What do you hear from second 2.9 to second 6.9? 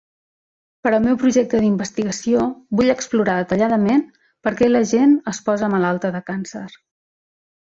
explorar detalladament perquè la gent es posa malalta de càncer.